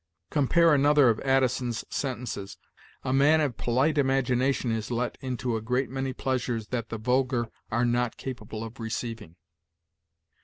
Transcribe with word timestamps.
Compare 0.31 0.73
another 0.73 1.09
of 1.09 1.19
Addison's 1.19 1.85
sentences: 1.91 2.57
'a 3.03 3.13
man 3.13 3.39
of 3.39 3.55
polite 3.55 3.99
imagination 3.99 4.71
is 4.71 4.89
let 4.89 5.15
into 5.21 5.55
a 5.55 5.61
great 5.61 5.91
many 5.91 6.11
pleasures 6.11 6.69
that 6.69 6.89
the 6.89 6.97
vulgar 6.97 7.51
are 7.69 7.85
not 7.85 8.17
capable 8.17 8.63
of 8.63 8.79
receiving.' 8.79 9.35